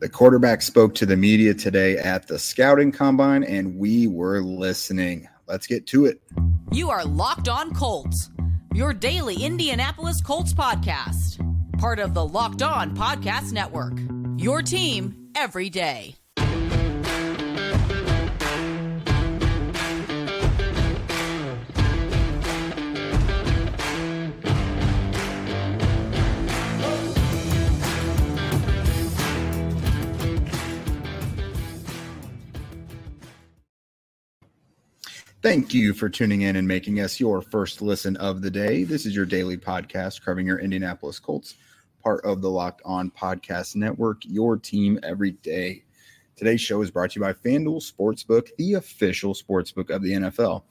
[0.00, 5.28] The quarterback spoke to the media today at the scouting combine, and we were listening.
[5.48, 6.22] Let's get to it.
[6.70, 8.30] You are Locked On Colts,
[8.72, 11.38] your daily Indianapolis Colts podcast,
[11.80, 13.98] part of the Locked On Podcast Network.
[14.36, 16.17] Your team every day.
[35.48, 38.84] Thank you for tuning in and making us your first listen of the day.
[38.84, 41.54] This is your daily podcast covering your Indianapolis Colts,
[42.04, 45.84] part of the Locked On Podcast Network, your team every day.
[46.36, 50.64] Today's show is brought to you by FanDuel Sportsbook, the official sportsbook of the NFL.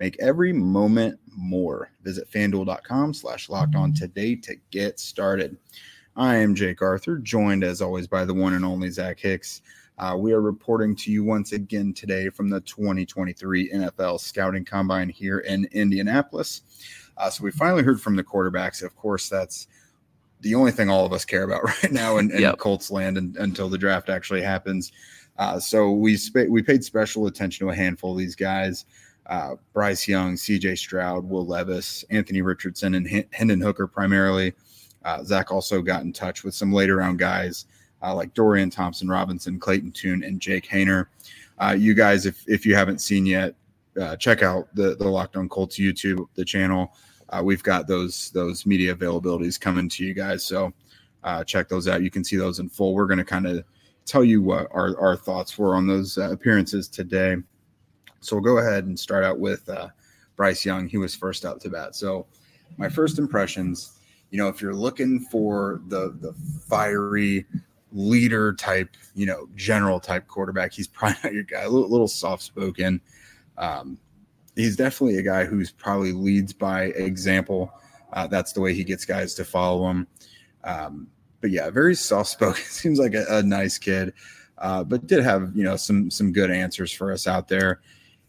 [0.00, 1.90] Make every moment more.
[2.02, 5.58] Visit fanduel.com slash locked on today to get started.
[6.16, 9.60] I am Jake Arthur, joined as always by the one and only Zach Hicks.
[10.02, 15.08] Uh, we are reporting to you once again today from the 2023 NFL Scouting Combine
[15.08, 16.62] here in Indianapolis.
[17.16, 18.82] Uh, so we finally heard from the quarterbacks.
[18.82, 19.68] Of course, that's
[20.40, 22.58] the only thing all of us care about right now in, in yep.
[22.58, 24.90] Colts land and, until the draft actually happens.
[25.38, 28.86] Uh, so we sp- we paid special attention to a handful of these guys:
[29.26, 30.74] uh, Bryce Young, C.J.
[30.74, 34.52] Stroud, Will Levis, Anthony Richardson, and H- Hendon Hooker primarily.
[35.04, 37.66] Uh, Zach also got in touch with some later round guys
[38.02, 41.06] uh, like Dorian Thompson Robinson, Clayton Tune, and Jake Haener.
[41.58, 43.54] Uh, you guys, if if you haven't seen yet,
[44.00, 46.94] uh, check out the the Locked On Colts YouTube, the channel.
[47.28, 50.72] Uh, we've got those those media availabilities coming to you guys, so
[51.24, 52.02] uh, check those out.
[52.02, 52.94] You can see those in full.
[52.94, 53.64] We're going to kind of
[54.04, 57.36] tell you what our, our thoughts were on those uh, appearances today.
[58.20, 59.68] So we'll go ahead and start out with
[60.36, 60.88] Bryce Young.
[60.88, 61.94] He was first out to bat.
[61.94, 62.26] So
[62.76, 63.98] my first impressions,
[64.30, 66.32] you know, if you're looking for the the
[66.68, 67.46] fiery
[67.92, 70.72] leader type, you know, general type quarterback.
[70.72, 71.62] He's probably not your guy.
[71.62, 73.00] A little, little soft spoken.
[73.58, 73.98] Um,
[74.56, 77.72] he's definitely a guy who's probably leads by example.
[78.12, 80.06] Uh, that's the way he gets guys to follow him.
[80.64, 81.08] Um,
[81.40, 82.62] but yeah, very soft spoken.
[82.64, 84.12] Seems like a, a nice kid,
[84.58, 87.80] uh, but did have you know some some good answers for us out there.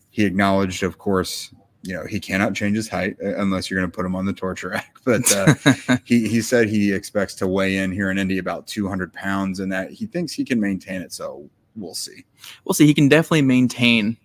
[0.09, 3.91] He acknowledged, of course, you know he cannot change his height uh, unless you're going
[3.91, 4.89] to put him on the torture rack.
[5.05, 9.11] But uh, he he said he expects to weigh in here in Indy about 200
[9.11, 11.11] pounds, and that he thinks he can maintain it.
[11.11, 12.23] So we'll see.
[12.63, 12.85] We'll see.
[12.85, 14.15] He can definitely maintain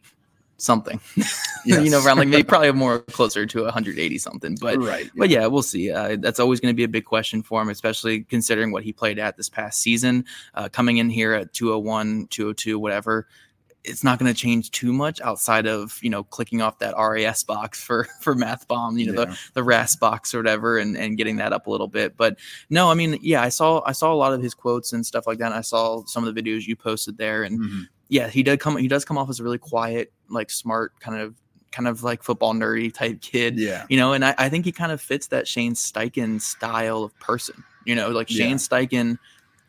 [0.59, 1.01] something.
[1.65, 4.57] You know, around like maybe probably more closer to 180 something.
[4.59, 5.11] But right, yeah.
[5.17, 5.91] but yeah, we'll see.
[5.91, 8.93] Uh, that's always going to be a big question for him, especially considering what he
[8.93, 10.25] played at this past season.
[10.55, 13.27] Uh, coming in here at 201, 202, whatever
[13.85, 17.43] it's not going to change too much outside of you know clicking off that RAS
[17.43, 19.27] box for for math bomb, you know yeah.
[19.27, 22.17] the the RAS box or whatever, and and getting that up a little bit.
[22.17, 22.39] But
[22.71, 25.27] no, I mean, yeah, I saw I saw a lot of his quotes and stuff
[25.27, 25.53] like that.
[25.53, 27.83] I saw some of the videos you posted there, and mm-hmm.
[28.09, 31.21] yeah, he did come he does come off as a really quiet, like smart kind
[31.21, 31.35] of
[31.71, 33.59] kind of like football nerdy type kid.
[33.59, 33.85] Yeah.
[33.89, 37.19] You know, and I, I think he kind of fits that Shane Steichen style of
[37.21, 37.63] person.
[37.85, 38.57] You know, like Shane yeah.
[38.57, 39.19] Steichen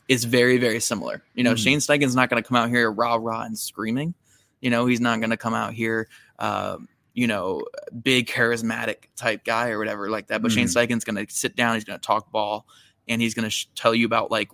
[0.10, 1.24] is very, very similar.
[1.36, 1.58] You know, mm-hmm.
[1.58, 4.16] Shane Steichen's not going to come out here rah rah and screaming.
[4.60, 6.10] You know, he's not going to come out here,
[6.40, 6.78] uh,
[7.14, 7.64] you know,
[8.04, 10.42] big charismatic type guy or whatever like that.
[10.42, 10.66] But mm-hmm.
[10.66, 12.66] Shane Steichen's going to sit down, he's going to talk ball,
[13.08, 14.50] and he's going to sh- tell you about like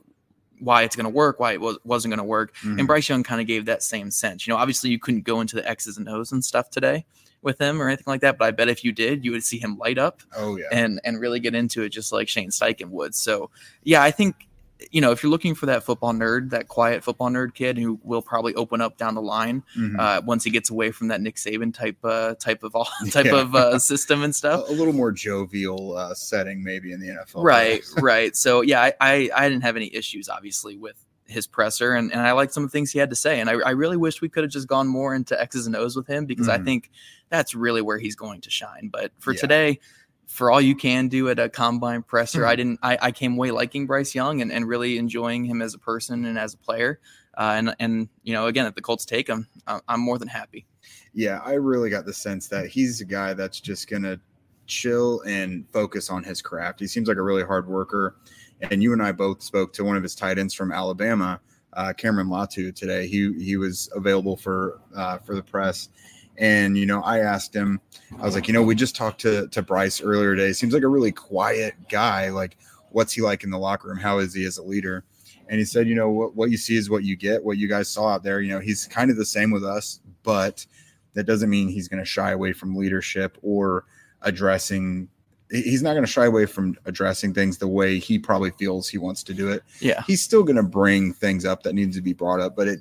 [0.59, 2.53] why it's going to work, why it was, wasn't going to work.
[2.57, 2.79] Mm-hmm.
[2.79, 4.45] And Bryce Young kind of gave that same sense.
[4.45, 7.05] You know, obviously you couldn't go into the X's and O's and stuff today
[7.41, 9.59] with him or anything like that, but I bet if you did, you would see
[9.59, 10.21] him light up.
[10.35, 13.15] Oh yeah, and and really get into it just like Shane Steichen would.
[13.15, 13.51] So
[13.83, 14.47] yeah, I think
[14.91, 17.99] you know, if you're looking for that football nerd, that quiet football nerd kid who
[18.03, 19.99] will probably open up down the line mm-hmm.
[19.99, 23.25] uh, once he gets away from that Nick Saban type uh, type of all, type
[23.25, 23.39] yeah.
[23.39, 24.67] of uh, system and stuff.
[24.69, 27.43] A, little more jovial uh, setting, maybe in the NFL.
[27.43, 28.35] Right, right.
[28.35, 32.21] So yeah, I, I, I didn't have any issues obviously with his presser, and, and
[32.21, 34.21] I liked some of the things he had to say, and I, I really wish
[34.21, 36.61] we could have just gone more into X's and O's with him because mm-hmm.
[36.61, 36.91] I think
[37.29, 38.89] that's really where he's going to shine.
[38.91, 39.39] But for yeah.
[39.39, 39.79] today
[40.27, 42.41] for all you can do at a combine presser.
[42.41, 42.49] Mm-hmm.
[42.49, 42.79] I didn't.
[42.83, 46.25] I, I, came away liking Bryce Young and, and really enjoying him as a person
[46.25, 46.99] and as a player.
[47.37, 50.65] Uh, and and you know, again, if the Colts take him, I'm more than happy.
[51.13, 54.19] Yeah, I really got the sense that he's a guy that's just gonna
[54.67, 56.79] chill and focus on his craft.
[56.79, 58.15] He seems like a really hard worker.
[58.61, 61.41] And you and I both spoke to one of his tight ends from Alabama,
[61.73, 63.07] uh, Cameron Latu, today.
[63.07, 65.89] He he was available for uh, for the press
[66.37, 67.79] and you know, I asked him,
[68.19, 70.53] I was like, you know, we just talked to to Bryce earlier today.
[70.53, 72.29] Seems like a really quiet guy.
[72.29, 72.57] Like,
[72.91, 73.97] what's he like in the locker room?
[73.97, 75.03] How is he as a leader?
[75.47, 77.43] And he said, you know, what, what you see is what you get.
[77.43, 79.99] What you guys saw out there, you know, he's kind of the same with us,
[80.23, 80.65] but
[81.13, 83.85] that doesn't mean he's going to shy away from leadership or
[84.21, 85.07] addressing
[85.51, 88.97] he's not going to shy away from addressing things the way he probably feels he
[88.97, 89.63] wants to do it.
[89.79, 90.03] Yeah.
[90.07, 92.79] He's still going to bring things up that needs to be brought up, but it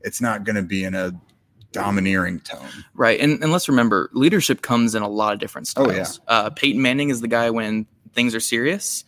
[0.00, 1.12] it's not going to be in a
[1.76, 2.66] domineering tone.
[2.94, 3.20] Right.
[3.20, 5.88] And, and let's remember leadership comes in a lot of different styles.
[5.88, 6.06] Oh, yeah.
[6.26, 9.04] Uh, Peyton Manning is the guy when things are serious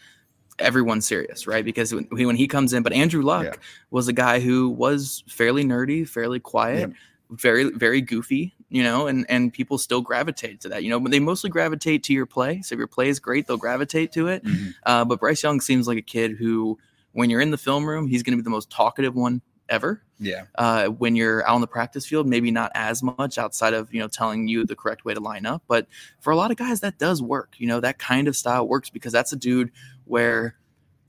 [0.58, 1.64] everyone's serious, right?
[1.64, 3.54] Because when, when he comes in, but Andrew Luck yeah.
[3.90, 6.92] was a guy who was fairly nerdy, fairly quiet,
[7.30, 11.00] very very goofy, you know, and and people still gravitate to that, you know.
[11.00, 12.62] But they mostly gravitate to your play.
[12.62, 14.44] So if your play is great, they'll gravitate to it.
[14.44, 14.70] Mm-hmm.
[14.84, 16.78] Uh, but Bryce Young seems like a kid who,
[17.12, 20.02] when you're in the film room, he's going to be the most talkative one ever.
[20.18, 20.44] Yeah.
[20.56, 24.00] Uh, when you're out on the practice field, maybe not as much outside of you
[24.00, 25.86] know telling you the correct way to line up, but
[26.20, 27.54] for a lot of guys that does work.
[27.58, 29.70] You know that kind of style works because that's a dude
[30.04, 30.56] where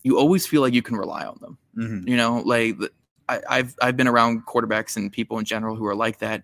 [0.04, 1.58] you always feel like you can rely on them.
[1.78, 2.08] Mm-hmm.
[2.08, 2.78] You know, like
[3.28, 6.44] I, I've I've been around quarterbacks and people in general who are like that.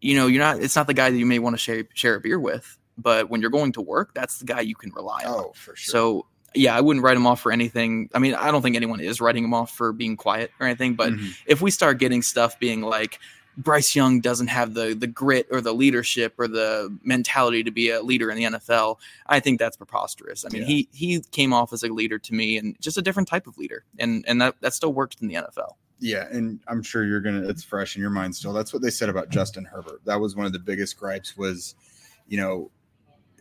[0.00, 0.60] You know, you're not.
[0.60, 3.30] It's not the guy that you may want to share share a beer with, but
[3.30, 5.34] when you're going to work, that's the guy you can rely on.
[5.34, 5.92] Oh, for sure.
[5.92, 8.08] So yeah, I wouldn't write him off for anything.
[8.14, 10.94] I mean, I don't think anyone is writing him off for being quiet or anything.
[10.94, 11.30] But mm-hmm.
[11.46, 13.18] if we start getting stuff being like,
[13.56, 17.90] Bryce Young doesn't have the the grit or the leadership or the mentality to be
[17.90, 18.98] a leader in the NFL.
[19.26, 20.44] I think that's preposterous.
[20.44, 20.68] I mean, yeah.
[20.68, 23.56] he he came off as a leader to me and just a different type of
[23.56, 23.84] leader.
[23.98, 25.74] And and that that still works in the NFL.
[26.00, 28.52] Yeah, and I'm sure you're gonna it's fresh in your mind still.
[28.52, 30.00] That's what they said about Justin Herbert.
[30.04, 31.76] That was one of the biggest gripes was,
[32.26, 32.70] you know,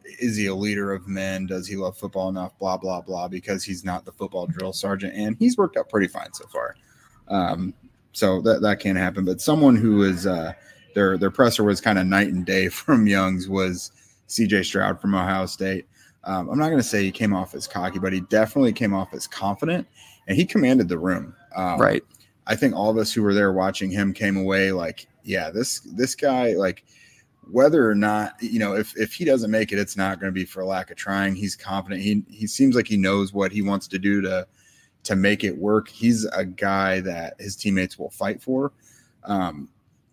[0.05, 1.45] is he a leader of men?
[1.45, 2.57] Does he love football enough?
[2.59, 3.27] Blah blah blah.
[3.27, 6.75] Because he's not the football drill sergeant, and he's worked out pretty fine so far.
[7.27, 7.73] Um,
[8.11, 9.25] so that that can't happen.
[9.25, 10.53] But someone who is uh,
[10.95, 13.91] their their presser was kind of night and day from Young's was
[14.27, 14.63] C.J.
[14.63, 15.87] Stroud from Ohio State.
[16.25, 18.93] Um, I'm not going to say he came off as cocky, but he definitely came
[18.93, 19.85] off as confident,
[20.27, 21.35] and he commanded the room.
[21.55, 22.03] Um, right.
[22.47, 25.79] I think all of us who were there watching him came away like, yeah, this
[25.81, 26.83] this guy like
[27.51, 30.33] whether or not you know if if he doesn't make it, it's not going to
[30.33, 31.35] be for lack of trying.
[31.35, 32.01] He's confident.
[32.01, 34.47] He he seems like he knows what he wants to do to
[35.03, 35.89] to make it work.
[35.89, 38.71] He's a guy that his teammates will fight for.
[39.23, 39.69] Um,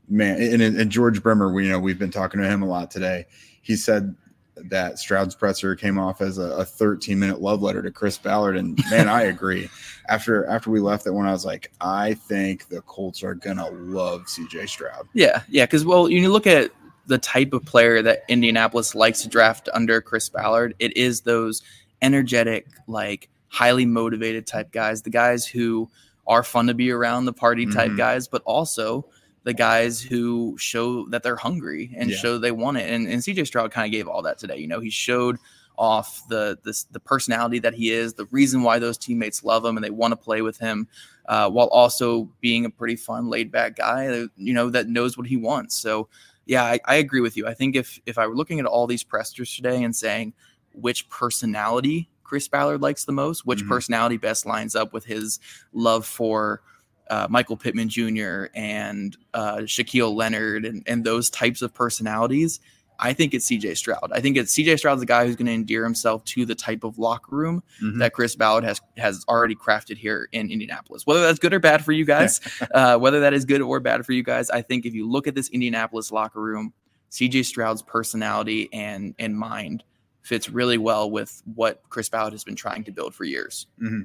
[0.09, 2.91] man, and, and George Bremer, we you know we've been talking to him a lot
[2.91, 3.27] today.
[3.62, 4.15] He said
[4.56, 8.56] that Stroud's presser came off as a, a 13 minute love letter to Chris Ballard,
[8.56, 9.71] and man, I agree.
[10.09, 13.69] After after we left that one, I was like, I think the Colts are gonna
[13.71, 15.09] love CJ Stroud.
[15.15, 16.73] Yeah, yeah, because well, you look at
[17.11, 20.77] the type of player that Indianapolis likes to draft under Chris Ballard.
[20.79, 21.61] It is those
[22.01, 25.91] energetic, like highly motivated type guys, the guys who
[26.29, 27.97] are fun to be around, the party type mm-hmm.
[27.97, 29.05] guys, but also
[29.43, 32.17] the guys who show that they're hungry and yeah.
[32.17, 32.89] show they want it.
[32.89, 34.59] And, and CJ Stroud kind of gave all that today.
[34.59, 35.37] You know, he showed
[35.77, 39.77] off the, the the personality that he is, the reason why those teammates love him
[39.77, 40.87] and they want to play with him,
[41.27, 44.27] uh, while also being a pretty fun, laid back guy.
[44.37, 45.75] You know that knows what he wants.
[45.75, 46.09] So
[46.47, 47.47] yeah, I, I agree with you.
[47.47, 50.33] I think if if I were looking at all these pressers today and saying
[50.73, 53.69] which personality Chris Ballard likes the most, which mm-hmm.
[53.69, 55.41] personality best lines up with his
[55.73, 56.63] love for
[57.11, 58.45] uh, Michael Pittman Jr.
[58.55, 62.61] and uh, Shaquille Leonard and, and those types of personalities.
[63.00, 64.11] I think it's CJ Stroud.
[64.12, 66.85] I think it's CJ Stroud's the guy who's going to endear himself to the type
[66.85, 67.99] of locker room mm-hmm.
[67.99, 71.06] that Chris Ballard has has already crafted here in Indianapolis.
[71.06, 72.41] Whether that's good or bad for you guys,
[72.75, 75.26] uh, whether that is good or bad for you guys, I think if you look
[75.26, 76.73] at this Indianapolis locker room,
[77.11, 79.82] CJ Stroud's personality and and mind
[80.23, 83.67] fits really well with what Chris Ballard has been trying to build for years.
[83.82, 84.03] Mm-hmm.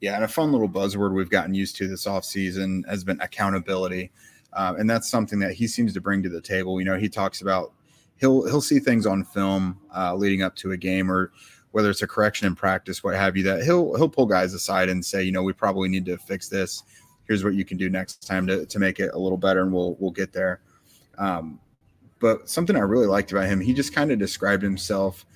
[0.00, 4.12] Yeah, and a fun little buzzword we've gotten used to this offseason has been accountability.
[4.52, 6.80] Uh, and that's something that he seems to bring to the table.
[6.80, 7.72] You know, he talks about
[8.18, 11.32] he'll he'll see things on film uh, leading up to a game or
[11.76, 14.88] whether it's a correction in practice, what have you, that he'll he'll pull guys aside
[14.88, 16.82] and say, you know, we probably need to fix this.
[17.28, 19.72] Here's what you can do next time to, to make it a little better, and
[19.72, 20.60] we'll we'll get there.
[21.18, 21.60] Um,
[22.18, 25.26] but something I really liked about him, he just kind of described himself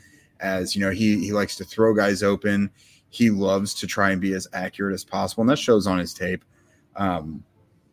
[0.40, 2.70] as you know he he likes to throw guys open.
[3.10, 6.14] He loves to try and be as accurate as possible, and that shows on his
[6.14, 6.44] tape.
[6.96, 7.44] Um,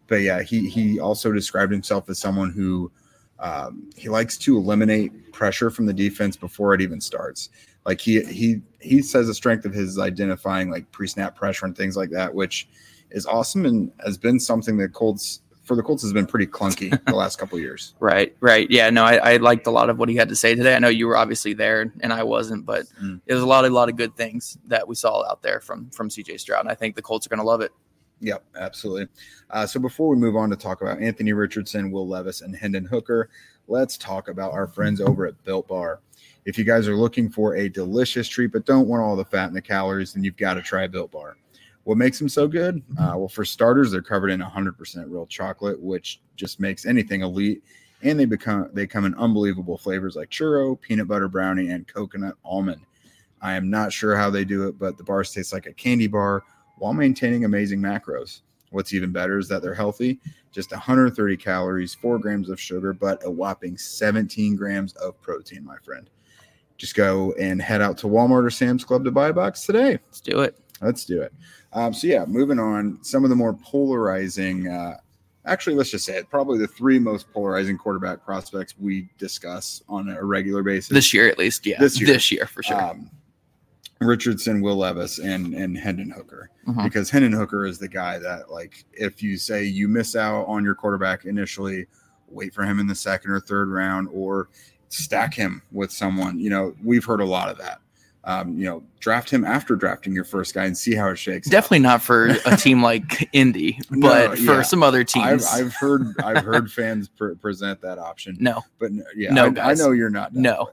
[0.07, 2.91] but yeah, he he also described himself as someone who
[3.39, 7.49] um, he likes to eliminate pressure from the defense before it even starts.
[7.85, 11.95] Like he he he says the strength of his identifying like pre-snap pressure and things
[11.95, 12.67] like that, which
[13.11, 16.97] is awesome and has been something that Colts for the Colts has been pretty clunky
[17.05, 17.93] the last couple years.
[17.99, 18.69] Right, right.
[18.71, 20.75] Yeah, no, I, I, liked a lot of what he had to say today.
[20.75, 23.19] I know you were obviously there and I wasn't, but mm.
[23.25, 25.89] it was a lot, a lot of good things that we saw out there from
[25.89, 26.61] from CJ Stroud.
[26.61, 27.73] And I think the Colts are going to love it.
[28.19, 29.07] Yep, absolutely.
[29.49, 32.85] Uh, so before we move on to talk about Anthony Richardson, Will Levis, and Hendon
[32.85, 33.29] Hooker,
[33.67, 35.99] let's talk about our friends over at Built Bar.
[36.45, 39.47] If you guys are looking for a delicious treat but don't want all the fat
[39.47, 41.37] and the calories, then you've got to try Built Bar.
[41.83, 42.81] What makes them so good?
[42.99, 47.63] Uh, well, for starters, they're covered in 100% real chocolate, which just makes anything elite.
[48.03, 52.35] And they become they come in unbelievable flavors like churro, peanut butter brownie, and coconut
[52.45, 52.81] almond.
[53.41, 56.07] I am not sure how they do it, but the bars taste like a candy
[56.07, 56.43] bar
[56.77, 58.41] while maintaining amazing macros.
[58.71, 60.19] What's even better is that they're healthy,
[60.51, 65.77] just 130 calories, four grams of sugar, but a whopping 17 grams of protein, my
[65.77, 66.09] friend.
[66.77, 69.99] Just go and head out to Walmart or Sam's Club to buy a box today.
[70.07, 70.57] Let's do it.
[70.81, 71.33] Let's do it.
[71.73, 74.97] Um, so, yeah, moving on, some of the more polarizing, uh,
[75.45, 80.09] actually, let's just say it, probably the three most polarizing quarterback prospects we discuss on
[80.09, 80.89] a regular basis.
[80.89, 81.65] This year, at least.
[81.65, 81.79] Yeah.
[81.79, 82.79] This year, this year for sure.
[82.79, 83.09] Um,
[83.99, 86.83] Richardson, Will Levis, and and Hendon Hooker, mm-hmm.
[86.83, 90.63] because Hendon Hooker is the guy that like if you say you miss out on
[90.63, 91.87] your quarterback initially,
[92.27, 94.49] wait for him in the second or third round, or
[94.89, 96.39] stack him with someone.
[96.39, 97.79] You know, we've heard a lot of that.
[98.23, 101.47] Um, you know, draft him after drafting your first guy and see how it shakes.
[101.47, 101.91] Definitely out.
[101.91, 104.61] not for a team like Indy, but no, for yeah.
[104.63, 105.47] some other teams.
[105.47, 108.35] I've, I've heard I've heard fans pr- present that option.
[108.39, 110.35] No, but yeah, no, I, I know you're not.
[110.35, 110.71] No.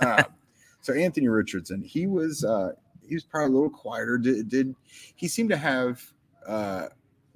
[0.82, 2.72] so Anthony Richardson, he was uh,
[3.06, 4.18] he was probably a little quieter.
[4.18, 4.74] Did, did
[5.14, 6.02] he seemed to have
[6.46, 6.88] uh,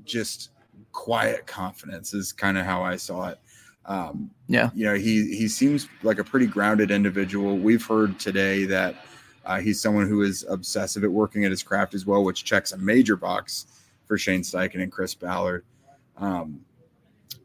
[0.05, 0.51] just
[0.93, 2.13] quiet confidence?
[2.13, 3.39] Is kind of how I saw it.
[3.87, 7.57] Um, yeah, you know, he he seems like a pretty grounded individual.
[7.57, 8.97] We've heard today that
[9.45, 12.73] uh, he's someone who is obsessive at working at his craft as well, which checks
[12.73, 13.67] a major box
[14.07, 15.65] for Shane Steichen and Chris Ballard.
[16.17, 16.61] Um,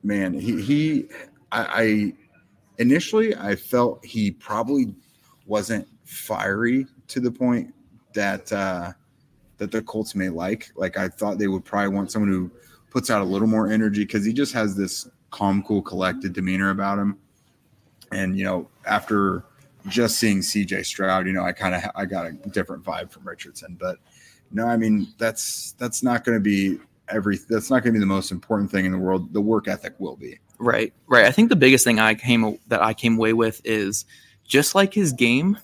[0.04, 1.06] man, he he
[1.52, 2.14] I, I
[2.80, 4.96] initially I felt he probably
[5.46, 7.74] wasn't fiery to the point
[8.14, 8.92] that uh,
[9.58, 10.72] that the Colts may like.
[10.76, 12.52] Like I thought they would probably want someone who
[12.90, 16.70] puts out a little more energy because he just has this calm, cool, collected demeanor
[16.70, 17.18] about him.
[18.12, 19.46] And you know, after
[19.88, 23.26] just seeing CJ Stroud, you know, I kind of I got a different vibe from
[23.26, 23.78] Richardson.
[23.80, 23.98] But
[24.52, 28.00] no, I mean that's that's not going to be every that's not going to be
[28.00, 29.32] the most important thing in the world.
[29.34, 30.40] The work ethic will be.
[30.60, 31.26] Right, right.
[31.26, 34.06] I think the biggest thing I came that I came away with is
[34.44, 35.58] just like his game,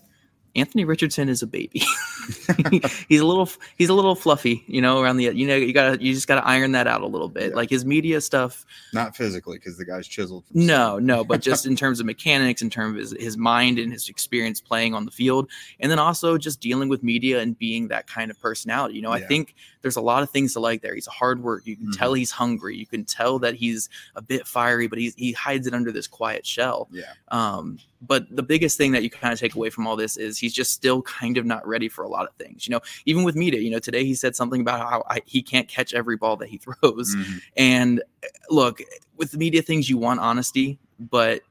[0.57, 1.81] Anthony Richardson is a baby.
[3.07, 6.03] he's a little he's a little fluffy, you know, around the you know you gotta
[6.03, 7.49] you just gotta iron that out a little bit.
[7.49, 7.55] Yeah.
[7.55, 10.43] Like his media stuff, not physically because the guy's chiseled.
[10.51, 13.91] no, no, but just in terms of mechanics, in terms of his, his mind and
[13.93, 15.49] his experience playing on the field,
[15.79, 18.95] and then also just dealing with media and being that kind of personality.
[18.95, 19.23] You know, yeah.
[19.23, 19.55] I think
[19.87, 20.93] there's a lot of things to like there.
[20.93, 21.65] He's a hard work.
[21.65, 21.97] You can mm-hmm.
[21.97, 22.75] tell he's hungry.
[22.75, 26.07] You can tell that he's a bit fiery, but he's he hides it under this
[26.07, 26.89] quiet shell.
[26.91, 27.13] Yeah.
[27.29, 30.37] Um, but the biggest thing that you kind of take away from all this is
[30.37, 32.67] he's just still kind of not ready for a lot of things.
[32.67, 35.41] You know, even with media, you know, today he said something about how I, he
[35.41, 37.15] can't catch every ball that he throws.
[37.15, 37.37] Mm-hmm.
[37.55, 38.81] And eh, look,
[39.15, 41.43] with the media things, you want honesty, but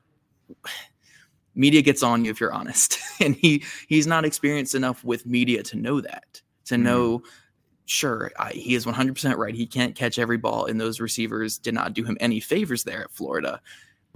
[1.55, 2.99] media gets on you if you're honest.
[3.21, 6.85] and he he's not experienced enough with media to know that, to mm-hmm.
[6.85, 7.23] know
[7.87, 9.55] sure, I, he is 100% right.
[9.55, 13.03] He can't catch every ball, and those receivers did not do him any favors there
[13.03, 13.61] at Florida.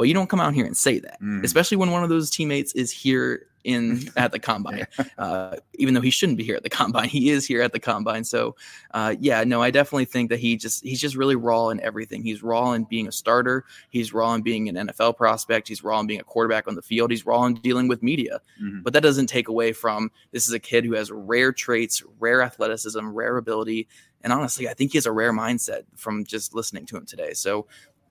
[0.01, 1.45] But you don't come out here and say that, mm.
[1.45, 4.87] especially when one of those teammates is here in at the combine.
[5.19, 7.79] Uh, even though he shouldn't be here at the combine, he is here at the
[7.79, 8.25] combine.
[8.25, 8.57] So,
[8.93, 12.23] uh, yeah, no, I definitely think that he just he's just really raw in everything.
[12.23, 13.67] He's raw in being a starter.
[13.91, 15.69] He's raw in being an NFL prospect.
[15.69, 17.11] He's raw in being a quarterback on the field.
[17.11, 18.41] He's raw in dealing with media.
[18.63, 18.81] Mm-hmm.
[18.81, 22.41] But that doesn't take away from this is a kid who has rare traits, rare
[22.41, 23.87] athleticism, rare ability.
[24.23, 27.33] And honestly, I think he has a rare mindset from just listening to him today.
[27.33, 27.67] So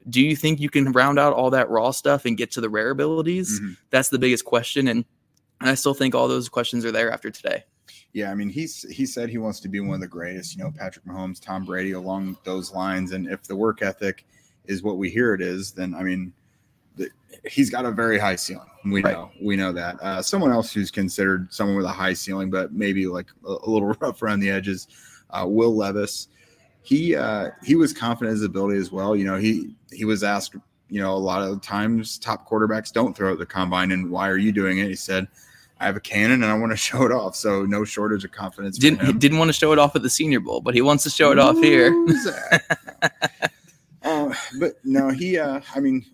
[0.10, 2.70] do you think you can round out all that raw stuff and get to the
[2.70, 3.60] rare abilities?
[3.60, 3.74] Mm-hmm.
[3.90, 4.88] That's the biggest question.
[4.88, 5.06] And
[5.62, 7.64] I still think all those questions are there after today.
[8.14, 10.64] Yeah, I mean, he's he said he wants to be one of the greatest, you
[10.64, 13.12] know, Patrick Mahomes, Tom Brady, along those lines.
[13.12, 14.26] And if the work ethic
[14.66, 16.34] is what we hear it is, then I mean,
[16.96, 17.10] the,
[17.46, 18.70] he's got a very high ceiling.
[18.86, 19.14] We right.
[19.14, 20.02] know, we know that.
[20.02, 23.70] Uh, someone else who's considered someone with a high ceiling, but maybe like a, a
[23.70, 24.88] little rough around the edges,
[25.30, 26.30] uh, Will Levis
[26.82, 29.16] he uh, he was confident in his ability as well.
[29.16, 30.56] You know, he he was asked,
[30.90, 34.28] you know, a lot of times top quarterbacks don't throw at the combine, and why
[34.30, 34.88] are you doing it?
[34.88, 35.28] He said,
[35.80, 38.32] "I have a cannon and I want to show it off." So no shortage of
[38.32, 38.78] confidence.
[38.78, 41.04] Didn't he didn't want to show it off at the Senior Bowl, but he wants
[41.04, 41.94] to show it off here.
[44.04, 45.38] uh, but no, he.
[45.38, 46.06] Uh, I mean,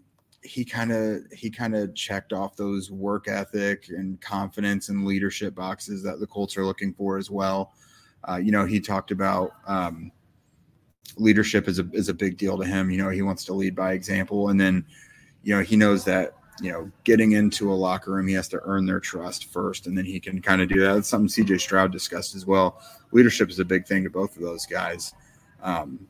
[0.45, 5.55] he kind of he kind of checked off those work ethic and confidence and leadership
[5.55, 7.73] boxes that the Colts are looking for as well.
[8.27, 10.11] Uh, you know, he talked about um,
[11.17, 12.89] leadership is a is a big deal to him.
[12.89, 14.85] You know, he wants to lead by example, and then,
[15.43, 18.59] you know, he knows that you know getting into a locker room, he has to
[18.63, 20.93] earn their trust first, and then he can kind of do that.
[20.93, 21.57] That's something C.J.
[21.59, 22.81] Stroud discussed as well.
[23.11, 25.13] Leadership is a big thing to both of those guys,
[25.61, 26.07] um,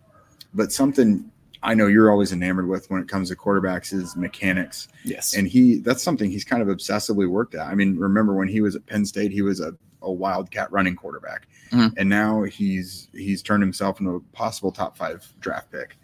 [0.54, 1.30] but something
[1.64, 4.88] I know you're always enamored with when it comes to quarterbacks is mechanics.
[5.04, 7.68] Yes, and he that's something he's kind of obsessively worked at.
[7.68, 9.76] I mean, remember when he was at Penn State, he was a
[10.06, 11.94] a wildcat running quarterback, mm-hmm.
[11.98, 15.98] and now he's he's turned himself into a possible top five draft pick.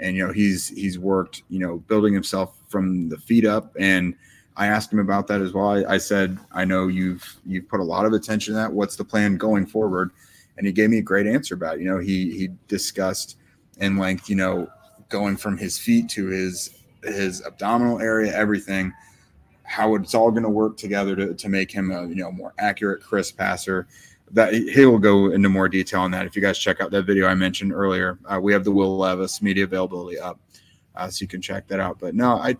[0.00, 4.16] And you know he's he's worked you know building himself from the feet up and
[4.56, 5.68] I asked him about that as well.
[5.68, 8.72] I, I, said, I know you've you've put a lot of attention to that.
[8.72, 10.10] What's the plan going forward?
[10.58, 11.80] And he gave me a great answer about it.
[11.80, 13.38] You know, he he discussed
[13.78, 14.68] in length, you know,
[15.08, 16.70] going from his feet to his
[17.02, 18.92] his abdominal area, everything,
[19.72, 22.52] how it's all going to work together to, to make him a you know more
[22.58, 23.88] accurate, crisp passer.
[24.30, 26.26] That he will go into more detail on that.
[26.26, 28.96] If you guys check out that video I mentioned earlier, uh, we have the Will
[28.96, 30.38] Levis media availability up,
[30.94, 31.98] uh, so you can check that out.
[31.98, 32.56] But no, I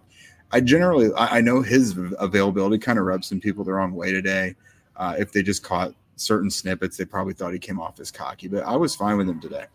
[0.51, 4.13] I generally I, I know his availability kind of rubs some people the wrong way
[4.13, 4.57] today.
[4.97, 8.49] Uh, if they just caught certain snippets, they probably thought he came off as cocky,
[8.49, 9.67] but I was fine with him today.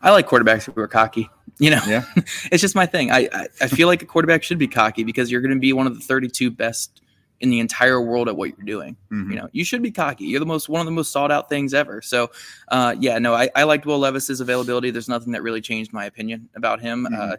[0.00, 1.28] I like quarterbacks who are cocky.
[1.58, 2.04] You know, yeah,
[2.52, 3.10] it's just my thing.
[3.10, 5.72] I, I, I feel like a quarterback should be cocky because you're going to be
[5.72, 7.00] one of the 32 best
[7.40, 8.96] in the entire world at what you're doing.
[9.10, 9.30] Mm-hmm.
[9.30, 10.24] You know, you should be cocky.
[10.24, 12.00] You're the most one of the most sought out things ever.
[12.02, 12.30] So,
[12.68, 14.90] uh, yeah, no, I, I liked Will Levis's availability.
[14.90, 17.06] There's nothing that really changed my opinion about him.
[17.10, 17.32] Mm-hmm.
[17.32, 17.36] Uh,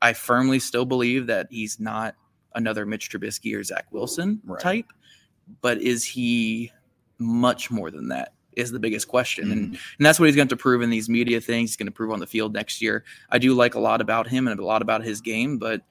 [0.00, 2.14] I firmly still believe that he's not
[2.54, 4.60] another Mitch Trubisky or Zach Wilson right.
[4.60, 4.92] type,
[5.60, 6.72] but is he
[7.18, 8.32] much more than that?
[8.56, 9.52] Is the biggest question, mm-hmm.
[9.52, 11.70] and and that's what he's going to prove in these media things.
[11.70, 13.04] He's going to prove on the field next year.
[13.30, 15.82] I do like a lot about him and a lot about his game, but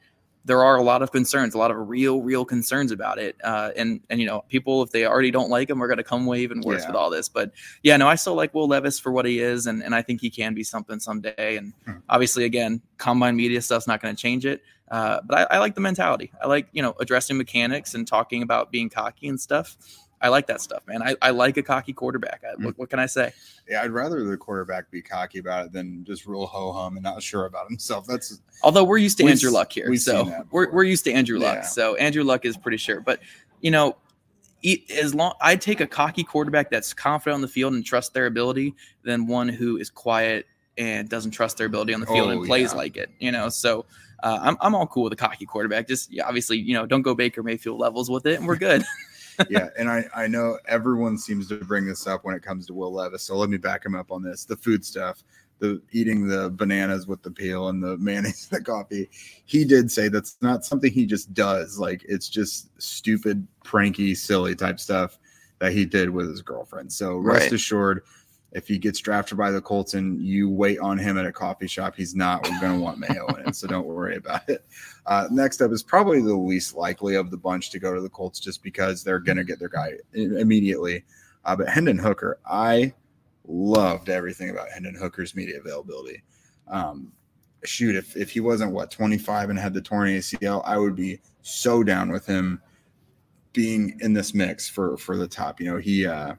[0.44, 3.36] there are a lot of concerns, a lot of real, real concerns about it.
[3.44, 6.04] Uh, and and you know, people if they already don't like him, are going to
[6.04, 6.88] come way even worse yeah.
[6.88, 7.30] with all this.
[7.30, 7.52] But
[7.84, 10.22] yeah, no, I still like Will Levis for what he is, and and I think
[10.22, 11.58] he can be something someday.
[11.58, 11.98] And hmm.
[12.10, 14.64] obviously, again, combine media stuff's not going to change it.
[14.90, 16.32] Uh, but I, I like the mentality.
[16.42, 19.78] I like you know addressing mechanics and talking about being cocky and stuff.
[20.22, 21.02] I like that stuff, man.
[21.02, 22.44] I, I like a cocky quarterback.
[22.46, 23.34] I, what, what, can I say?
[23.68, 27.04] Yeah, I'd rather the quarterback be cocky about it than just real ho hum and
[27.04, 28.06] not sure about himself.
[28.06, 31.56] That's although we're used to Andrew Luck here, so we're we're used to Andrew Luck.
[31.56, 31.62] Yeah.
[31.64, 33.20] So Andrew Luck is pretty sure, but
[33.62, 33.96] you know,
[34.96, 38.28] as long I take a cocky quarterback that's confident on the field and trust their
[38.28, 40.46] ability than one who is quiet
[40.78, 42.78] and doesn't trust their ability on the field oh, and plays yeah.
[42.78, 43.10] like it.
[43.20, 43.86] You know, so.
[44.24, 45.88] Uh, I'm, I'm all cool with a cocky quarterback.
[45.88, 48.84] Just yeah, obviously, you know, don't go Baker Mayfield levels with it, and we're good.
[49.50, 52.74] yeah, and I I know everyone seems to bring this up when it comes to
[52.74, 53.24] Will Levis.
[53.24, 54.46] So let me back him up on this.
[54.46, 55.24] The food stuff,
[55.60, 59.10] the eating the bananas with the peel and the mayonnaise, the coffee.
[59.46, 61.80] He did say that's not something he just does.
[61.80, 65.18] Like it's just stupid, pranky, silly type stuff
[65.60, 66.92] that he did with his girlfriend.
[66.92, 67.52] So rest right.
[67.54, 68.02] assured
[68.52, 71.68] if he gets drafted by the Colts and you wait on him at a coffee
[71.68, 73.56] shop, he's not going to want mayo in it.
[73.56, 74.66] So don't worry about it.
[75.06, 78.10] Uh, next up is probably the least likely of the bunch to go to the
[78.10, 81.04] Colts just because they're going to get their guy immediately.
[81.46, 82.94] Uh, but Hendon Hooker, I
[83.48, 86.22] loved everything about Hendon Hooker's media availability.
[86.68, 87.14] Um,
[87.64, 91.22] shoot, if, if he wasn't what 25 and had the torn ACL, I would be
[91.42, 92.62] so down with him
[93.54, 95.60] being in this mix for for the top.
[95.60, 96.36] You know, he uh,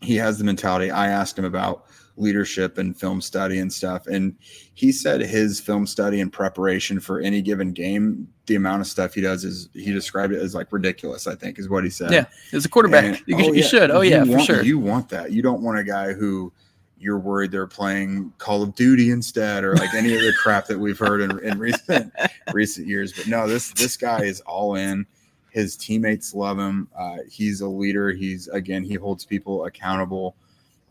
[0.00, 0.90] he has the mentality.
[0.90, 4.36] I asked him about leadership and film study and stuff, and
[4.74, 9.14] he said his film study and preparation for any given game, the amount of stuff
[9.14, 11.26] he does is he described it as like ridiculous.
[11.26, 12.10] I think is what he said.
[12.10, 13.90] Yeah, as a quarterback, and, you, oh, you yeah, should.
[13.90, 14.62] Oh yeah, want, for sure.
[14.62, 15.32] You want that.
[15.32, 16.52] You don't want a guy who
[17.00, 20.78] you're worried they're playing Call of Duty instead, or like any of the crap that
[20.78, 22.12] we've heard in, in recent
[22.52, 23.12] recent years.
[23.12, 25.06] But no, this this guy is all in.
[25.50, 26.88] His teammates love him.
[26.96, 28.10] Uh, he's a leader.
[28.10, 30.36] He's again, he holds people accountable.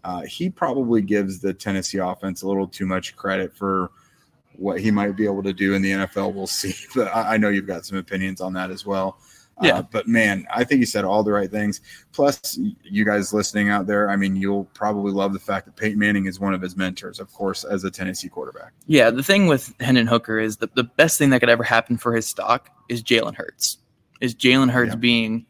[0.04, 3.91] Uh, he probably gives the Tennessee offense a little too much credit for
[4.54, 6.34] what he might be able to do in the NFL.
[6.34, 6.74] We'll see.
[6.96, 9.20] But I, I know you've got some opinions on that as well.
[9.58, 9.78] Uh, yeah.
[9.80, 11.82] Uh, but man, I think he said all the right things.
[12.12, 16.00] Plus, you guys listening out there, I mean, you'll probably love the fact that Peyton
[16.00, 18.74] Manning is one of his mentors, of course, as a Tennessee quarterback.
[18.86, 19.10] Yeah.
[19.10, 22.13] The thing with Hendon Hooker is the, the best thing that could ever happen for
[22.13, 23.78] his stock is Jalen Hurts
[24.19, 24.97] is Jalen Hurts yeah.
[24.97, 25.45] being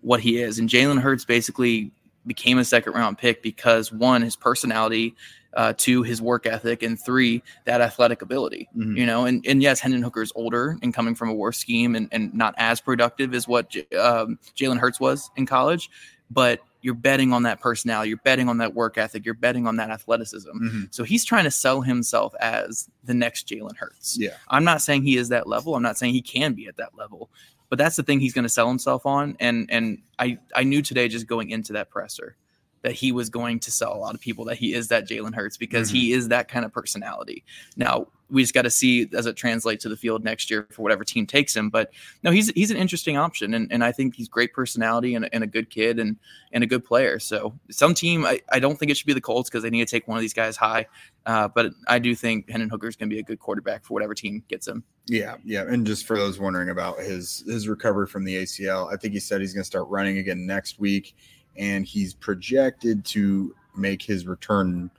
[0.00, 0.58] what he is.
[0.58, 1.92] And Jalen Hurts basically
[2.26, 5.14] became a second round pick because one, his personality,
[5.54, 8.68] uh, two, his work ethic, and three, that athletic ability.
[8.76, 8.96] Mm-hmm.
[8.96, 11.96] You know, and, and yes, Hendon Hooker is older and coming from a war scheme
[11.96, 15.90] and, and not as productive as what J- um, Jalen Hurts was in college,
[16.30, 19.76] but you're betting on that personality, you're betting on that work ethic, you're betting on
[19.76, 20.50] that athleticism.
[20.50, 20.82] Mm-hmm.
[20.90, 24.16] So he's trying to sell himself as the next Jalen Hurts.
[24.18, 24.36] Yeah.
[24.48, 25.74] I'm not saying he is that level.
[25.74, 27.30] I'm not saying he can be at that level,
[27.68, 29.36] but that's the thing he's going to sell himself on.
[29.40, 32.36] And and I I knew today just going into that presser
[32.82, 35.34] that he was going to sell a lot of people that he is that Jalen
[35.34, 35.96] Hurts because mm-hmm.
[35.96, 37.44] he is that kind of personality.
[37.76, 40.82] Now we just got to see does it translate to the field next year for
[40.82, 41.70] whatever team takes him.
[41.70, 41.90] But
[42.22, 45.42] no, he's he's an interesting option, and, and I think he's great personality and, and
[45.42, 46.16] a good kid and
[46.52, 47.18] and a good player.
[47.18, 49.86] So some team, I, I don't think it should be the Colts because they need
[49.86, 50.86] to take one of these guys high.
[51.26, 53.94] Uh, but I do think Hendon Hooker is going to be a good quarterback for
[53.94, 54.82] whatever team gets him.
[55.06, 58.96] Yeah, yeah, and just for those wondering about his his recovery from the ACL, I
[58.96, 61.16] think he said he's going to start running again next week,
[61.58, 64.90] and he's projected to make his return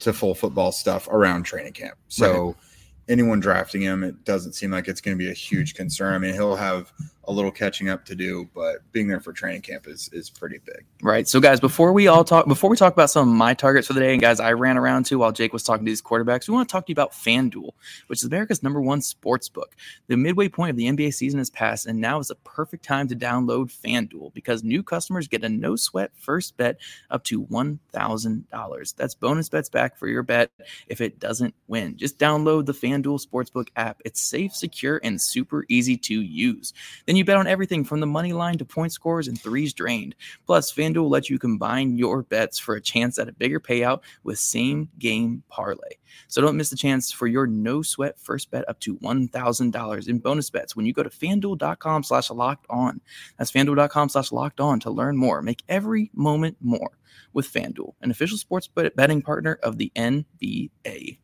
[0.00, 1.96] to full football stuff around training camp.
[2.08, 2.54] So right.
[3.08, 6.14] anyone drafting him, it doesn't seem like it's going to be a huge concern.
[6.14, 6.92] I mean, he'll have
[7.30, 10.58] a little catching up to do, but being there for training camp is is pretty
[10.58, 10.84] big.
[11.00, 11.28] Right.
[11.28, 13.92] So guys, before we all talk before we talk about some of my targets for
[13.92, 16.48] the day, and guys, I ran around to while Jake was talking to these quarterbacks,
[16.48, 17.70] we want to talk to you about FanDuel,
[18.08, 19.76] which is America's number one sports book.
[20.08, 23.06] The midway point of the NBA season has passed, and now is the perfect time
[23.08, 26.78] to download FanDuel because new customers get a no sweat first bet
[27.10, 28.92] up to one thousand dollars.
[28.92, 30.50] That's bonus bets back for your bet
[30.88, 31.96] if it doesn't win.
[31.96, 34.02] Just download the FanDuel Sportsbook app.
[34.04, 36.72] It's safe, secure, and super easy to use.
[37.06, 40.14] Then you bet on everything from the money line to point scores and threes drained.
[40.46, 44.38] Plus, FanDuel lets you combine your bets for a chance at a bigger payout with
[44.38, 45.96] same game parlay.
[46.28, 50.18] So don't miss the chance for your no sweat first bet up to $1,000 in
[50.18, 53.00] bonus bets when you go to fanduel.com slash locked on.
[53.38, 55.42] That's fanduel.com slash locked on to learn more.
[55.42, 56.98] Make every moment more
[57.32, 61.18] with FanDuel, an official sports betting partner of the NBA.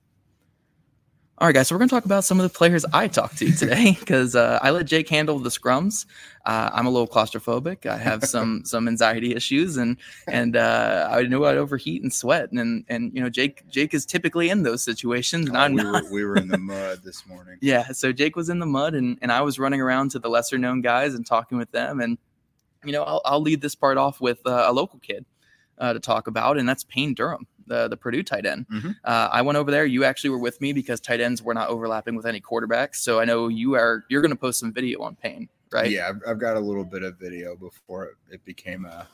[1.39, 1.69] All right, guys.
[1.69, 4.35] So we're going to talk about some of the players I talked to today because
[4.35, 6.07] uh, I let Jake handle the scrums.
[6.47, 7.85] Uh, I'm a little claustrophobic.
[7.85, 12.53] I have some some anxiety issues, and and uh, I knew I'd overheat and sweat,
[12.53, 15.83] and and you know Jake Jake is typically in those situations, and oh, I'm we
[15.83, 16.05] not.
[16.05, 17.59] Were, we were in the mud this morning.
[17.61, 20.31] yeah, so Jake was in the mud, and and I was running around to the
[20.31, 22.17] lesser known guys and talking with them, and
[22.83, 25.27] you know I'll, I'll lead this part off with uh, a local kid
[25.77, 28.67] uh, to talk about, and that's Payne Durham the the Purdue tight end.
[28.69, 28.91] Mm-hmm.
[29.05, 29.85] Uh, I went over there.
[29.85, 32.97] You actually were with me because tight ends were not overlapping with any quarterbacks.
[32.97, 35.91] So I know you are you're going to post some video on Payne, right?
[35.91, 39.07] Yeah, I've, I've, got a little bit of video before it, it became a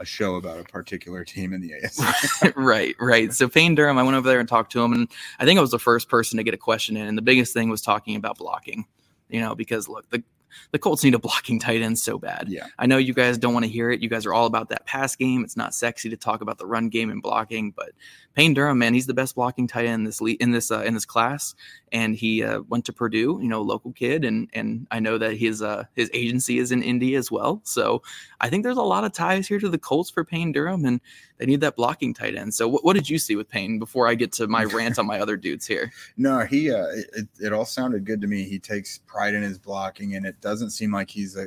[0.00, 2.52] a show about a particular team in the ASC.
[2.56, 3.32] right, right.
[3.34, 5.08] So Payne Durham, I went over there and talked to him, and
[5.38, 7.06] I think I was the first person to get a question in.
[7.06, 8.86] And the biggest thing was talking about blocking.
[9.28, 10.24] You know, because look, the
[10.72, 12.46] the Colts need a blocking tight end so bad.
[12.48, 12.66] Yeah.
[12.78, 14.00] I know you guys don't want to hear it.
[14.00, 15.44] You guys are all about that pass game.
[15.44, 17.90] It's not sexy to talk about the run game and blocking, but
[18.34, 20.82] Payne Durham, man, he's the best blocking tight end in this le- in this uh,
[20.82, 21.54] in this class,
[21.90, 25.36] and he uh, went to Purdue, you know, local kid, and and I know that
[25.36, 27.60] his uh, his agency is in Indy as well.
[27.64, 28.02] So
[28.40, 31.00] I think there's a lot of ties here to the Colts for Payne Durham, and
[31.40, 32.52] they need that blocking tight end.
[32.52, 35.06] So what, what did you see with Payne before I get to my rant on
[35.06, 35.90] my other dudes here?
[36.18, 38.44] No, he uh, it, it all sounded good to me.
[38.44, 41.46] He takes pride in his blocking, and it doesn't seem like he's a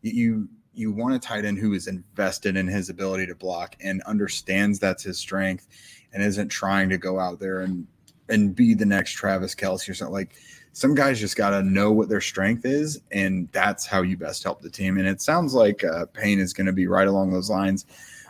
[0.00, 4.00] you you want a tight end who is invested in his ability to block and
[4.02, 5.66] understands that's his strength
[6.12, 7.88] and isn't trying to go out there and
[8.28, 10.36] and be the next Travis Kelce or something like
[10.72, 14.44] some guys just got to know what their strength is and that's how you best
[14.44, 17.32] help the team and it sounds like uh, Payne is going to be right along
[17.32, 17.86] those lines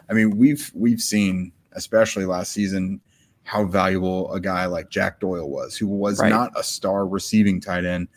[0.09, 3.01] i mean we've we've seen especially last season
[3.43, 6.31] how valuable a guy like jack doyle was who was right.
[6.31, 8.09] not a star receiving tight end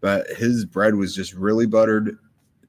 [0.00, 2.18] but his bread was just really buttered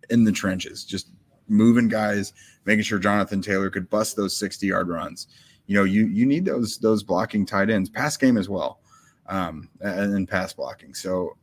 [0.10, 1.10] in the trenches, just
[1.48, 2.34] moving guys,
[2.66, 5.28] making sure Jonathan Taylor could bust those 60 yard runs.
[5.66, 8.80] You know, you you need those those blocking tight ends, pass game as well,
[9.28, 10.94] um, and, and pass blocking.
[10.94, 11.36] So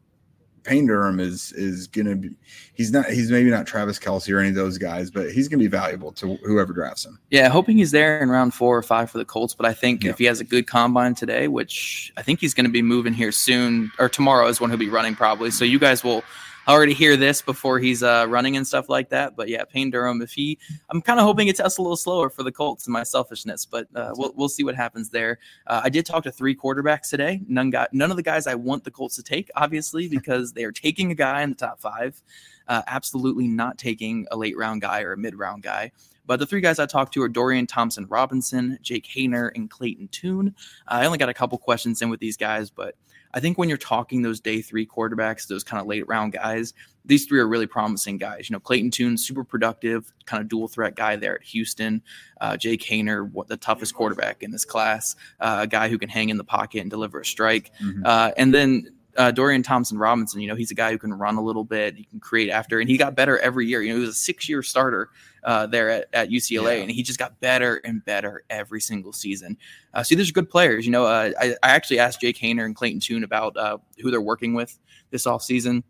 [0.64, 2.30] Payne Durham is is gonna be
[2.72, 5.62] he's not he's maybe not Travis Kelce or any of those guys, but he's gonna
[5.62, 7.18] be valuable to whoever drafts him.
[7.30, 9.54] Yeah, hoping he's there in round four or five for the Colts.
[9.54, 10.10] But I think yeah.
[10.10, 13.30] if he has a good combine today, which I think he's gonna be moving here
[13.30, 15.50] soon or tomorrow is when he'll be running probably.
[15.50, 16.24] So you guys will
[16.68, 19.36] already hear this before he's uh, running and stuff like that.
[19.36, 20.58] But yeah, Payne Durham, if he,
[20.90, 23.64] I'm kind of hoping it tests a little slower for the Colts and my selfishness,
[23.64, 25.38] but uh, we'll, we'll see what happens there.
[25.66, 27.40] Uh, I did talk to three quarterbacks today.
[27.48, 30.64] None got none of the guys I want the Colts to take, obviously, because they
[30.64, 32.20] are taking a guy in the top five.
[32.66, 35.92] Uh, absolutely not taking a late round guy or a mid round guy.
[36.26, 40.08] But the three guys I talked to are Dorian Thompson Robinson, Jake Haener, and Clayton
[40.08, 40.54] Tune.
[40.88, 42.94] Uh, I only got a couple questions in with these guys, but
[43.34, 46.72] I think when you're talking those day three quarterbacks, those kind of late round guys,
[47.04, 48.48] these three are really promising guys.
[48.48, 52.00] You know, Clayton Tune, super productive, kind of dual threat guy there at Houston.
[52.40, 56.08] Uh, Jake Haener, what the toughest quarterback in this class, uh, a guy who can
[56.08, 57.72] hang in the pocket and deliver a strike.
[57.82, 58.02] Mm-hmm.
[58.06, 61.36] Uh, and then uh, Dorian Thompson Robinson, you know, he's a guy who can run
[61.36, 63.82] a little bit, he can create after, and he got better every year.
[63.82, 65.10] You know, he was a six year starter
[65.44, 66.82] uh, there at, at UCLA, yeah.
[66.82, 69.56] and he just got better and better every single season.
[69.92, 70.86] Uh, see, there's good players.
[70.86, 74.10] You know, uh, I, I, actually asked Jake Haener and Clayton Tune about uh, who
[74.10, 74.78] they're working with
[75.10, 75.82] this offseason.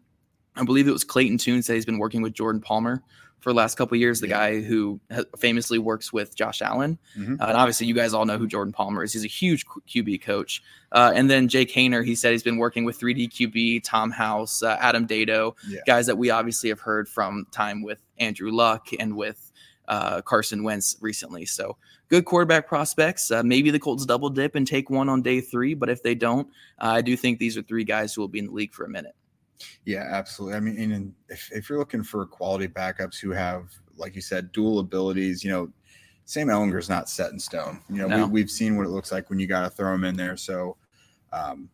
[0.57, 3.03] I believe it was Clayton Tune said he's been working with Jordan Palmer
[3.45, 4.39] for the last couple years, the yeah.
[4.39, 4.99] guy who
[5.39, 6.99] famously works with Josh Allen.
[7.17, 7.41] Mm-hmm.
[7.41, 9.13] Uh, and obviously, you guys all know who Jordan Palmer is.
[9.13, 10.63] He's a huge QB coach.
[10.91, 14.63] Uh, and then Jake Haener, he said he's been working with 3D QB, Tom House,
[14.63, 15.81] uh, Adam Dedeaux, yeah.
[15.87, 19.53] guys that we obviously have heard from time with Andrew Luck and with
[19.89, 21.45] uh, Carson Wentz recently.
[21.45, 21.77] So
[22.09, 23.31] good quarterback prospects.
[23.31, 26.15] Uh, maybe the Colts double dip and take one on day three, but if they
[26.15, 26.49] don't,
[26.81, 28.87] uh, I do think these are three guys who will be in the league for
[28.87, 29.15] a minute.
[29.85, 30.57] Yeah, absolutely.
[30.57, 34.53] I mean, and if, if you're looking for quality backups who have, like you said,
[34.53, 35.71] dual abilities, you know,
[36.25, 37.83] Sam Ehlinger's not set in stone.
[37.91, 38.27] You know, no.
[38.27, 40.37] we, have seen what it looks like when you got to throw him in there.
[40.37, 40.77] So,
[41.33, 41.69] um,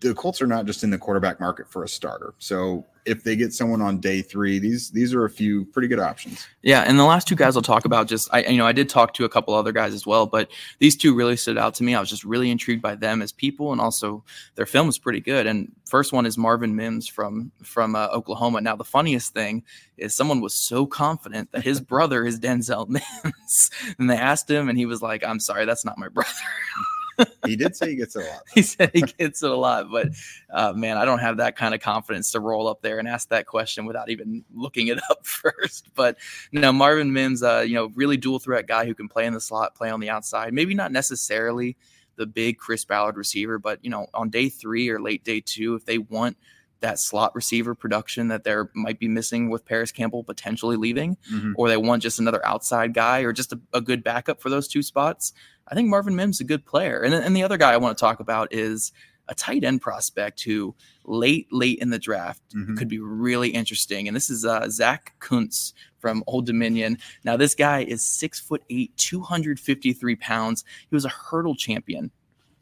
[0.00, 2.34] the Colts are not just in the quarterback market for a starter.
[2.38, 5.98] So if they get someone on day three, these these are a few pretty good
[5.98, 6.46] options.
[6.62, 8.88] Yeah, and the last two guys I'll talk about, just I you know I did
[8.88, 11.84] talk to a couple other guys as well, but these two really stood out to
[11.84, 11.94] me.
[11.94, 14.22] I was just really intrigued by them as people, and also
[14.54, 15.46] their film is pretty good.
[15.46, 18.60] And first one is Marvin Mims from from uh, Oklahoma.
[18.60, 19.64] Now the funniest thing
[19.96, 24.68] is someone was so confident that his brother is Denzel Mims, and they asked him,
[24.68, 26.30] and he was like, "I'm sorry, that's not my brother."
[27.46, 28.42] he did say he gets it a lot.
[28.54, 30.08] he said he gets it a lot, but
[30.52, 33.28] uh, man, I don't have that kind of confidence to roll up there and ask
[33.30, 35.88] that question without even looking it up first.
[35.94, 36.18] But
[36.50, 39.34] you know, Marvin Mims, uh, you know, really dual threat guy who can play in
[39.34, 40.52] the slot, play on the outside.
[40.52, 41.76] Maybe not necessarily
[42.16, 45.74] the big Chris Ballard receiver, but you know, on day three or late day two,
[45.74, 46.36] if they want
[46.80, 51.52] that slot receiver production that there might be missing with Parris Campbell potentially leaving, mm-hmm.
[51.56, 54.68] or they want just another outside guy or just a, a, good backup for those
[54.68, 55.32] two spots.
[55.66, 57.02] I think Marvin Mims is a good player.
[57.02, 58.92] And, and the other guy I want to talk about is
[59.28, 62.76] a tight end prospect who late, late in the draft mm-hmm.
[62.76, 64.08] could be really interesting.
[64.08, 66.98] And this is uh, Zach Kuntz from Old Dominion.
[67.24, 70.64] Now, this guy is six foot eight, 253 pounds.
[70.88, 72.10] He was a hurdle champion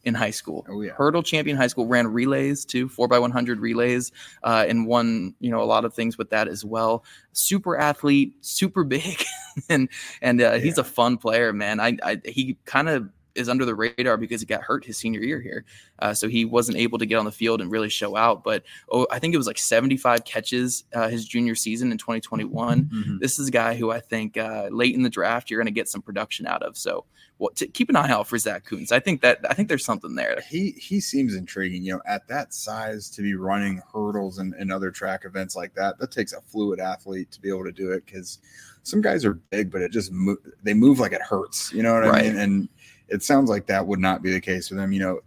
[0.06, 0.64] in high school.
[0.70, 4.12] Oh yeah, hurdle champion high school ran relays too, four by one hundred relays,
[4.44, 7.04] uh, and won you know a lot of things with that as well.
[7.32, 9.22] Super athlete, super big,
[9.68, 9.88] and
[10.22, 10.58] and uh, yeah.
[10.58, 11.80] he's a fun player, man.
[11.80, 15.20] I, I he kind of is under the radar because he got hurt his senior
[15.20, 15.64] year here.
[15.98, 18.42] Uh, so he wasn't able to get on the field and really show out.
[18.42, 22.84] But oh, I think it was like 75 catches uh, his junior season in 2021.
[22.84, 23.18] Mm-hmm.
[23.18, 25.72] This is a guy who I think uh, late in the draft you're going to
[25.72, 26.76] get some production out of.
[26.76, 27.04] So
[27.38, 28.92] what, to keep an eye out for Zach Kuntz.
[28.92, 30.42] I think that I think there's something there.
[30.48, 31.82] He he seems intriguing.
[31.82, 35.74] You know, at that size to be running hurdles and, and other track events like
[35.74, 38.38] that, that takes a fluid athlete to be able to do it because
[38.84, 41.72] some guys are big, but it just mo- they move like it hurts.
[41.72, 42.24] You know what right.
[42.24, 42.38] I mean?
[42.38, 42.68] And
[43.08, 44.92] it sounds like that would not be the case with him.
[44.92, 45.20] You know,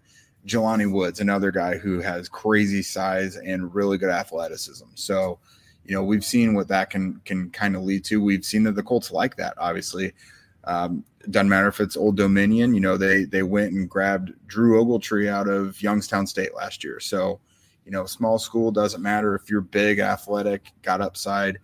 [0.45, 4.85] Jelani Woods, another guy who has crazy size and really good athleticism.
[4.95, 5.39] So,
[5.85, 8.21] you know, we've seen what that can can kind of lead to.
[8.21, 9.53] We've seen that the Colts like that.
[9.57, 10.13] Obviously,
[10.65, 12.73] um, doesn't matter if it's Old Dominion.
[12.73, 16.99] You know, they they went and grabbed Drew Ogletree out of Youngstown State last year.
[16.99, 17.39] So,
[17.85, 21.59] you know, small school doesn't matter if you're big, athletic, got upside.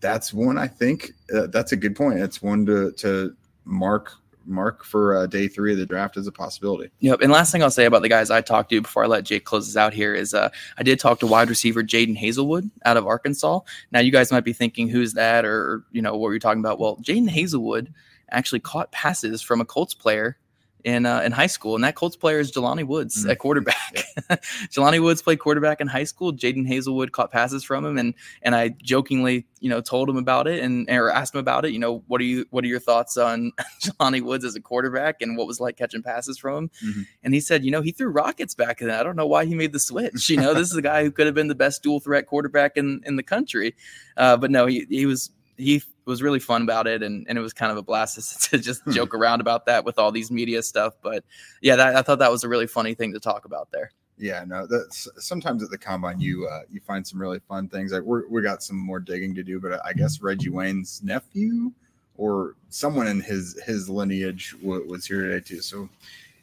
[0.00, 2.18] That's one I think uh, that's a good point.
[2.20, 4.12] It's one to to mark
[4.50, 6.90] mark for uh, day three of the draft is a possibility.
[6.98, 7.22] Yep.
[7.22, 9.44] And last thing I'll say about the guys I talked to before I let Jake
[9.44, 12.96] close this out here is uh, I did talk to wide receiver Jadon Haselwood out
[12.96, 13.60] of Arkansas.
[13.92, 15.44] Now you guys might be thinking, who's that?
[15.44, 16.78] Or, you know, what were you talking about?
[16.78, 17.92] Well, Jadon Haselwood
[18.30, 20.36] actually caught passes from a Colts player
[20.84, 23.30] in uh, in high school, and that Colts player is Jelani Woods mm-hmm.
[23.30, 23.94] at quarterback.
[24.70, 26.32] Jelani Woods played quarterback in high school.
[26.32, 30.46] Jadon Haselwood caught passes from him, and and I jokingly, you know, told him about
[30.46, 31.72] it and or asked him about it.
[31.72, 35.22] You know, what are you what are your thoughts on Jelani Woods as a quarterback
[35.22, 36.70] and what was like catching passes from him?
[36.84, 37.02] Mm-hmm.
[37.24, 38.90] And he said, you know, he threw rockets back then.
[38.90, 40.28] I don't know why he made the switch.
[40.30, 42.76] You know, this is a guy who could have been the best dual threat quarterback
[42.76, 43.74] in in the country,
[44.16, 47.40] uh, but no, he he was he was really fun about it and, and it
[47.40, 48.90] was kind of a blast to, just hmm.
[48.90, 51.24] joke around about that with all these media stuff but
[51.62, 54.44] yeah that, i thought that was a really funny thing to talk about there yeah
[54.46, 58.02] no that's sometimes at the combine you uh, you find some really fun things like
[58.04, 61.72] we we got some more digging to do but i guess reggie wayne's nephew
[62.18, 65.88] or someone in his his lineage w- was here today too so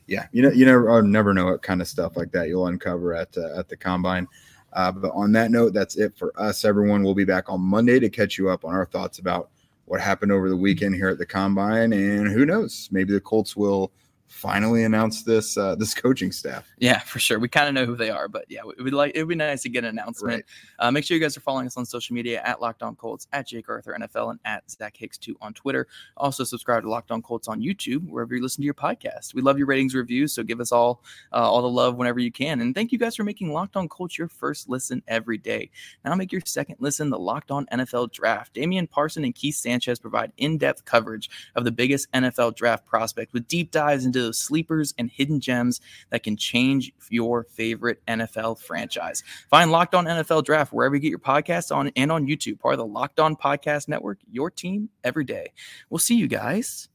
[0.08, 3.14] yeah you know you never never know what kind of stuff like that you'll uncover
[3.14, 4.28] at uh, at the combine
[4.74, 7.04] uh, but on that note, that's it for us, everyone.
[7.04, 9.50] We'll be back on Monday to catch you up on our thoughts about
[9.88, 11.94] what happened over the weekend here at the combine.
[11.94, 13.92] And who knows, maybe the Colts will
[14.28, 16.70] finally announce this uh, this coaching staff.
[16.78, 17.40] Yeah, for sure.
[17.40, 19.36] We kind of know who they are, but yeah, it would like it would be
[19.36, 20.46] nice to get an announcement.
[20.80, 20.88] Right.
[20.88, 23.28] Uh, make sure you guys are following us on social media at Locked On Colts,
[23.34, 25.88] at Jake Arthur NFL, and at Zach Hicks two on Twitter.
[26.18, 29.34] Also subscribe to Locked On Colts on YouTube wherever you listen to your podcast.
[29.34, 32.32] We love your ratings, reviews, so give us all uh, all the love whenever you
[32.32, 32.62] can.
[32.62, 35.70] And thank you guys for making Locked On Colts your first listen every day.
[36.04, 38.54] Now make your second listen the Locked On NFL Draft.
[38.54, 43.34] Damian Parson and Keith Sanchez provide in depth coverage of the biggest NFL draft prospect
[43.34, 48.60] with deep dives into those sleepers and hidden gems that can change your favorite NFL
[48.60, 49.24] franchise.
[49.50, 52.74] Find Locked On NFL Draft wherever you get your podcasts on and on YouTube, part
[52.74, 55.52] of the Locked On Podcast Network, your team every day.
[55.90, 56.90] We'll see you guys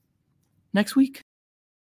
[0.73, 1.23] next week.